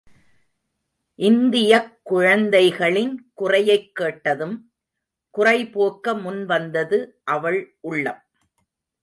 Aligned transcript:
இந்தியக், 1.15 1.99
குழந்தைகளின் 2.03 3.31
குறையைக் 3.33 3.95
கேட்டதும் 3.95 4.71
குறைபோக்க 5.37 6.21
முன் 6.21 6.45
வந்தது 6.45 7.21
அவள் 7.23 7.77
உள்ளம். 7.79 8.21